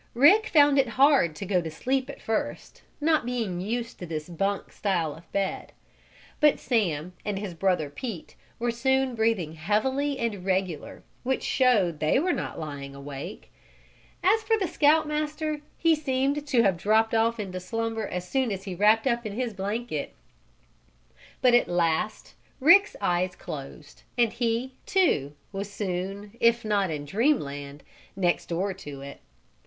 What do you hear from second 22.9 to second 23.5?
eyes